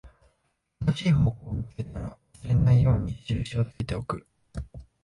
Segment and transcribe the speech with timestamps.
[0.83, 4.25] 正しい方向を見つけたら、忘れないように印をつけておく